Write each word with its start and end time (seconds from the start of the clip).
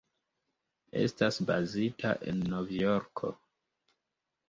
Estas 1.01 1.37
bazita 1.51 2.17
en 2.35 2.43
Novjorko. 2.57 3.35